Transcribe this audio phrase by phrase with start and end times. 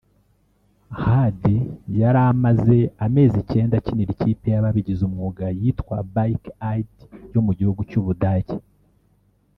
[1.03, 1.55] Hadi
[2.01, 6.91] yari amaze amezi icyenda akinira ikipe y’ababigize umwuga yitwa Bike Aid
[7.33, 8.55] yo mu gihugu cy’Ubudage